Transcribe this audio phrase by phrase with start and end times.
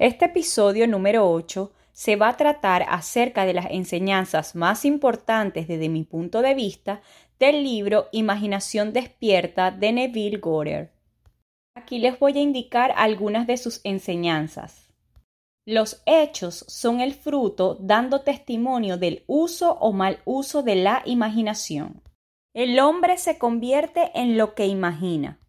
[0.00, 5.90] Este episodio número 8 se va a tratar acerca de las enseñanzas más importantes desde
[5.90, 7.02] mi punto de vista
[7.38, 10.88] del libro Imaginación despierta de Neville Goddard.
[11.74, 14.90] Aquí les voy a indicar algunas de sus enseñanzas.
[15.66, 22.02] Los hechos son el fruto dando testimonio del uso o mal uso de la imaginación.
[22.54, 25.39] El hombre se convierte en lo que imagina.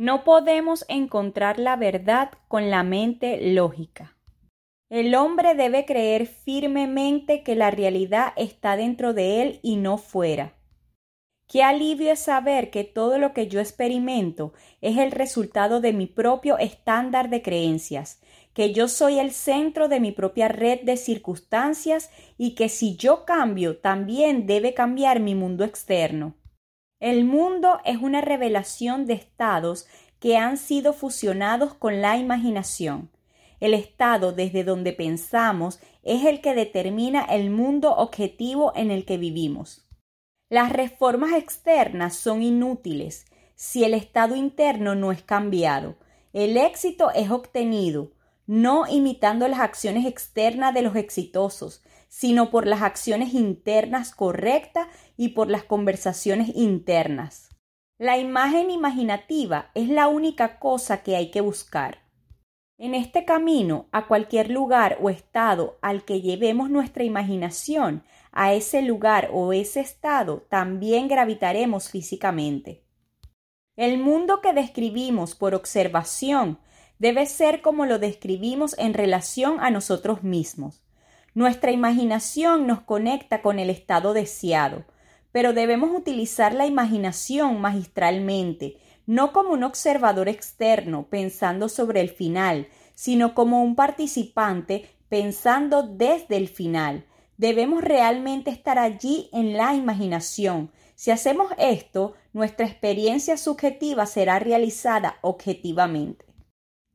[0.00, 4.16] No podemos encontrar la verdad con la mente lógica.
[4.88, 10.54] El hombre debe creer firmemente que la realidad está dentro de él y no fuera.
[11.46, 16.06] Qué alivio es saber que todo lo que yo experimento es el resultado de mi
[16.06, 18.22] propio estándar de creencias,
[18.54, 23.26] que yo soy el centro de mi propia red de circunstancias y que si yo
[23.26, 26.39] cambio también debe cambiar mi mundo externo.
[27.00, 29.86] El mundo es una revelación de estados
[30.18, 33.10] que han sido fusionados con la imaginación.
[33.58, 39.16] El estado desde donde pensamos es el que determina el mundo objetivo en el que
[39.16, 39.88] vivimos.
[40.50, 45.96] Las reformas externas son inútiles si el estado interno no es cambiado.
[46.34, 48.12] El éxito es obtenido
[48.50, 55.28] no imitando las acciones externas de los exitosos, sino por las acciones internas correctas y
[55.28, 57.48] por las conversaciones internas.
[57.98, 61.98] La imagen imaginativa es la única cosa que hay que buscar.
[62.78, 68.82] En este camino, a cualquier lugar o estado al que llevemos nuestra imaginación, a ese
[68.82, 72.84] lugar o ese estado también gravitaremos físicamente.
[73.76, 76.58] El mundo que describimos por observación
[76.98, 80.79] debe ser como lo describimos en relación a nosotros mismos.
[81.34, 84.84] Nuestra imaginación nos conecta con el estado deseado,
[85.30, 92.66] pero debemos utilizar la imaginación magistralmente, no como un observador externo pensando sobre el final,
[92.94, 97.06] sino como un participante pensando desde el final.
[97.36, 100.72] Debemos realmente estar allí en la imaginación.
[100.96, 106.29] Si hacemos esto, nuestra experiencia subjetiva será realizada objetivamente.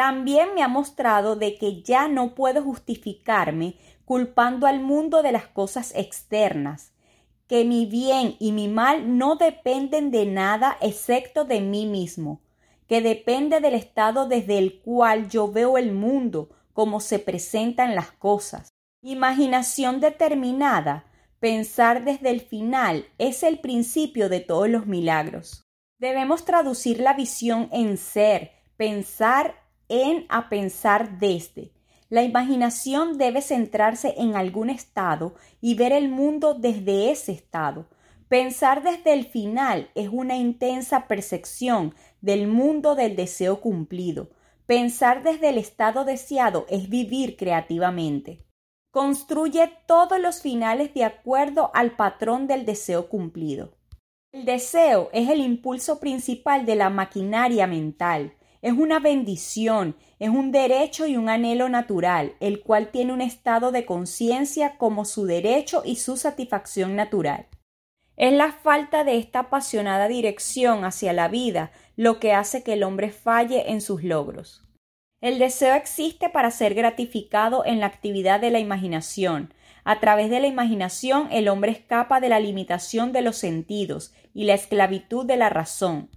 [0.00, 3.74] También me ha mostrado de que ya no puedo justificarme
[4.06, 6.94] culpando al mundo de las cosas externas,
[7.46, 12.40] que mi bien y mi mal no dependen de nada excepto de mí mismo,
[12.88, 18.10] que depende del estado desde el cual yo veo el mundo, como se presentan las
[18.10, 18.70] cosas.
[19.02, 21.04] Imaginación determinada,
[21.40, 25.62] pensar desde el final, es el principio de todos los milagros.
[25.98, 29.59] Debemos traducir la visión en ser, pensar
[29.90, 31.72] en a pensar desde.
[32.08, 37.86] La imaginación debe centrarse en algún estado y ver el mundo desde ese estado.
[38.28, 44.30] Pensar desde el final es una intensa percepción del mundo del deseo cumplido.
[44.66, 48.44] Pensar desde el estado deseado es vivir creativamente.
[48.92, 53.76] Construye todos los finales de acuerdo al patrón del deseo cumplido.
[54.32, 60.52] El deseo es el impulso principal de la maquinaria mental es una bendición, es un
[60.52, 65.82] derecho y un anhelo natural, el cual tiene un estado de conciencia como su derecho
[65.84, 67.46] y su satisfacción natural.
[68.16, 72.82] Es la falta de esta apasionada dirección hacia la vida lo que hace que el
[72.82, 74.62] hombre falle en sus logros.
[75.22, 79.54] El deseo existe para ser gratificado en la actividad de la imaginación.
[79.84, 84.44] A través de la imaginación el hombre escapa de la limitación de los sentidos y
[84.44, 86.10] la esclavitud de la razón.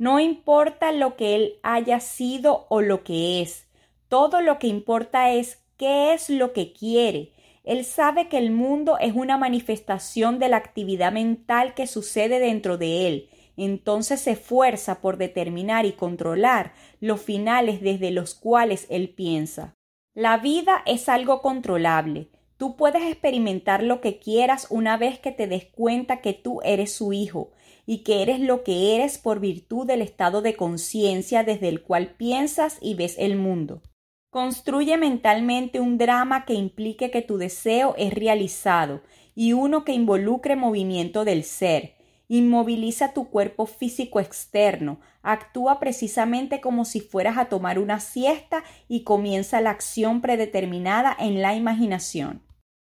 [0.00, 3.68] No importa lo que él haya sido o lo que es,
[4.08, 7.32] todo lo que importa es qué es lo que quiere.
[7.64, 12.78] Él sabe que el mundo es una manifestación de la actividad mental que sucede dentro
[12.78, 19.10] de él, entonces se esfuerza por determinar y controlar los finales desde los cuales él
[19.10, 19.74] piensa.
[20.14, 22.30] La vida es algo controlable.
[22.56, 26.90] Tú puedes experimentar lo que quieras una vez que te des cuenta que tú eres
[26.90, 27.50] su hijo
[27.86, 32.14] y que eres lo que eres por virtud del estado de conciencia desde el cual
[32.16, 33.82] piensas y ves el mundo.
[34.30, 39.02] Construye mentalmente un drama que implique que tu deseo es realizado
[39.34, 41.96] y uno que involucre movimiento del ser.
[42.28, 45.00] Inmoviliza tu cuerpo físico externo.
[45.22, 51.42] Actúa precisamente como si fueras a tomar una siesta y comienza la acción predeterminada en
[51.42, 52.42] la imaginación.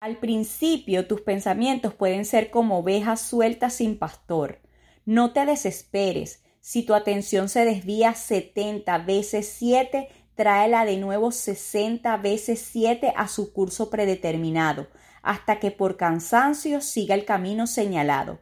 [0.00, 4.60] Al principio tus pensamientos pueden ser como ovejas sueltas sin pastor.
[5.06, 6.42] No te desesperes.
[6.60, 13.28] Si tu atención se desvía 70 veces 7, tráela de nuevo 60 veces 7 a
[13.28, 14.88] su curso predeterminado,
[15.22, 18.40] hasta que por cansancio siga el camino señalado.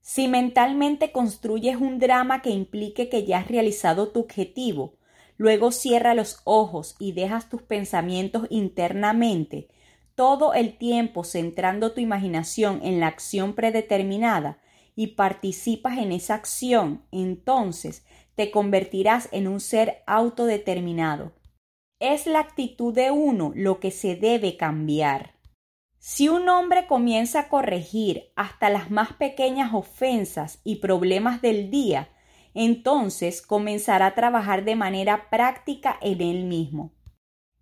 [0.00, 4.98] Si mentalmente construyes un drama que implique que ya has realizado tu objetivo,
[5.36, 9.66] luego cierra los ojos y dejas tus pensamientos internamente,
[10.14, 14.60] todo el tiempo centrando tu imaginación en la acción predeterminada
[14.98, 18.04] y participas en esa acción, entonces
[18.34, 21.34] te convertirás en un ser autodeterminado.
[22.00, 25.36] Es la actitud de uno lo que se debe cambiar.
[26.00, 32.08] Si un hombre comienza a corregir hasta las más pequeñas ofensas y problemas del día,
[32.52, 36.90] entonces comenzará a trabajar de manera práctica en él mismo.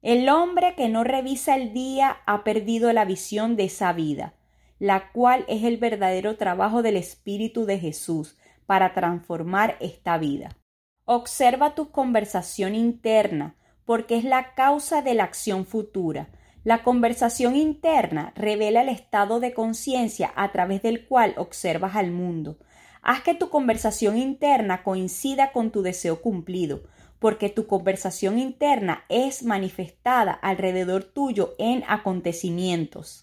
[0.00, 4.32] El hombre que no revisa el día ha perdido la visión de esa vida,
[4.78, 8.36] la cual es el verdadero trabajo del Espíritu de Jesús
[8.66, 10.56] para transformar esta vida.
[11.04, 16.28] Observa tu conversación interna, porque es la causa de la acción futura,
[16.66, 22.58] la conversación interna revela el estado de conciencia a través del cual observas al mundo.
[23.02, 26.82] Haz que tu conversación interna coincida con tu deseo cumplido,
[27.20, 33.22] porque tu conversación interna es manifestada alrededor tuyo en acontecimientos.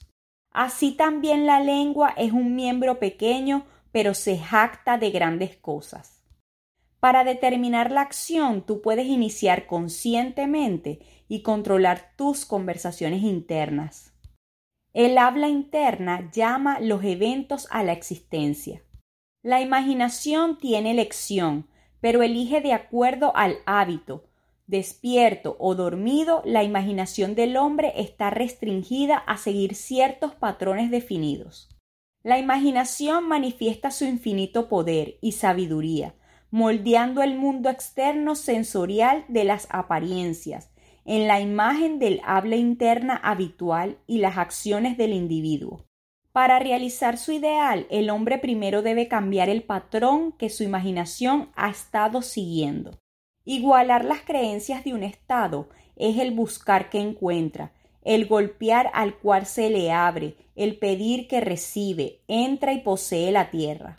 [0.53, 6.23] Así también la lengua es un miembro pequeño, pero se jacta de grandes cosas.
[6.99, 14.13] Para determinar la acción, tú puedes iniciar conscientemente y controlar tus conversaciones internas.
[14.93, 18.83] El habla interna llama los eventos a la existencia.
[19.41, 21.67] La imaginación tiene elección,
[21.99, 24.29] pero elige de acuerdo al hábito.
[24.73, 31.69] Despierto o dormido, la imaginación del hombre está restringida a seguir ciertos patrones definidos.
[32.23, 36.15] La imaginación manifiesta su infinito poder y sabiduría,
[36.49, 40.71] moldeando el mundo externo sensorial de las apariencias,
[41.05, 45.85] en la imagen del habla interna habitual y las acciones del individuo.
[46.31, 51.69] Para realizar su ideal, el hombre primero debe cambiar el patrón que su imaginación ha
[51.69, 53.02] estado siguiendo.
[53.45, 57.73] Igualar las creencias de un estado es el buscar que encuentra,
[58.03, 63.49] el golpear al cual se le abre, el pedir que recibe, entra y posee la
[63.49, 63.97] tierra.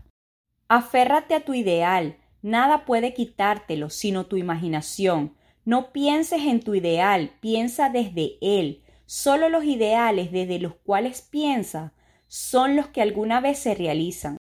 [0.69, 5.35] Aférrate a tu ideal, nada puede quitártelo sino tu imaginación,
[5.67, 8.82] no pienses en tu ideal, piensa desde él.
[9.06, 11.93] Solo los ideales desde los cuales piensa
[12.26, 14.37] son los que alguna vez se realizan.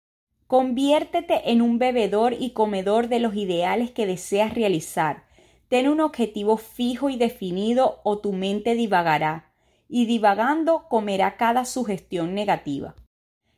[0.49, 5.27] Conviértete en un bebedor y comedor de los ideales que deseas realizar.
[5.67, 9.53] Ten un objetivo fijo y definido o tu mente divagará,
[9.87, 12.95] y divagando comerá cada sugestión negativa.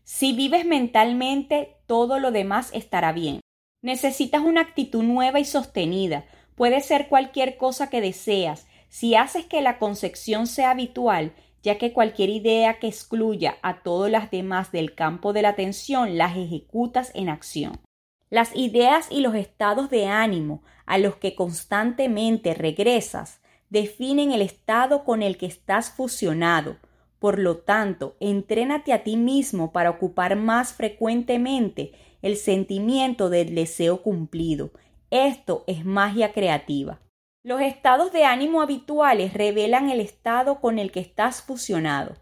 [0.04, 3.40] Si vives mentalmente, todo lo demás estará bien.
[3.82, 6.26] Necesitas una actitud nueva y sostenida,
[6.62, 11.94] Puede ser cualquier cosa que deseas, si haces que la concepción sea habitual, ya que
[11.94, 17.12] cualquier idea que excluya a todas las demás del campo de la atención las ejecutas
[17.14, 17.80] en acción.
[18.30, 25.04] Las ideas y los estados de ánimo a los que constantemente regresas definen el estado
[25.04, 26.78] con el que estás fusionado.
[27.20, 34.02] Por lo tanto, entrénate a ti mismo para ocupar más frecuentemente el sentimiento del deseo
[34.02, 34.72] cumplido,
[35.12, 37.02] esto es magia creativa.
[37.44, 42.16] Los estados de ánimo habituales revelan el estado con el que estás fusionado.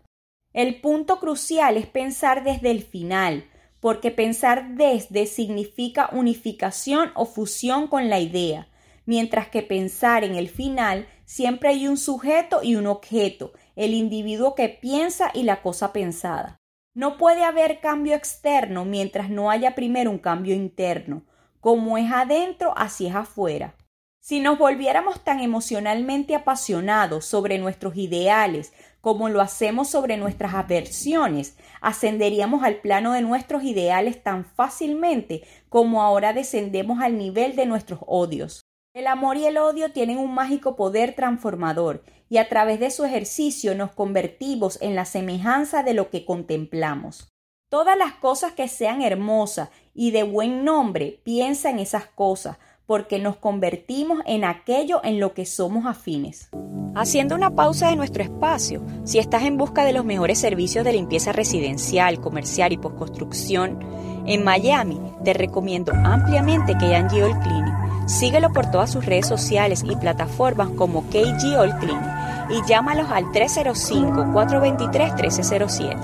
[0.53, 3.43] El punto crucial es pensar desde el final,
[3.81, 8.69] porque pensar desde significa unificación o fusión con la idea,
[9.05, 14.55] mientras que pensar en el final siempre hay un sujeto y un objeto, el individuo
[14.55, 16.55] que piensa y la cosa pensada.
[16.93, 21.23] No puede haber cambio externo mientras no haya primero un cambio interno,
[21.59, 23.75] como es adentro, así es afuera.
[24.21, 31.57] Si nos volviéramos tan emocionalmente apasionados sobre nuestros ideales como lo hacemos sobre nuestras aversiones,
[31.79, 38.01] ascenderíamos al plano de nuestros ideales tan fácilmente como ahora descendemos al nivel de nuestros
[38.05, 38.61] odios.
[38.93, 43.05] El amor y el odio tienen un mágico poder transformador y a través de su
[43.05, 47.29] ejercicio nos convertimos en la semejanza de lo que contemplamos.
[47.69, 52.57] Todas las cosas que sean hermosas y de buen nombre, piensa en esas cosas,
[52.89, 56.49] porque nos convertimos en aquello en lo que somos afines.
[56.95, 60.93] Haciendo una pausa de nuestro espacio, si estás en busca de los mejores servicios de
[60.93, 63.77] limpieza residencial, comercial y postconstrucción,
[64.25, 67.75] En Miami te recomiendo ampliamente KG All Clinic.
[68.07, 72.01] Síguelo por todas sus redes sociales y plataformas como KG All Clinic
[72.49, 75.95] y llámalos al 305-423-1307.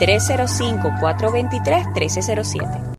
[0.00, 2.95] 305-423-1307.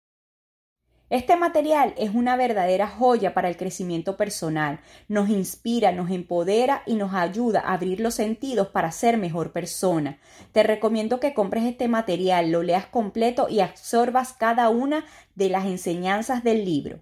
[1.10, 4.82] Este material es una verdadera joya para el crecimiento personal.
[5.08, 10.20] Nos inspira, nos empodera y nos ayuda a abrir los sentidos para ser mejor persona.
[10.52, 15.66] Te recomiendo que compres este material, lo leas completo y absorbas cada una de las
[15.66, 17.00] enseñanzas del libro.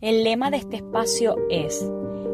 [0.00, 1.84] El lema de este espacio es,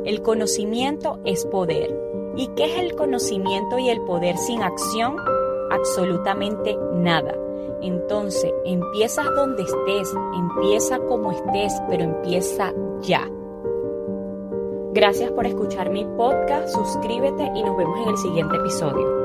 [0.04, 1.96] el conocimiento es poder.
[2.36, 5.16] ¿Y qué es el conocimiento y el poder sin acción?
[5.70, 7.39] Absolutamente nada.
[7.82, 13.28] Entonces, empiezas donde estés, empieza como estés, pero empieza ya.
[14.92, 19.19] Gracias por escuchar mi podcast, suscríbete y nos vemos en el siguiente episodio.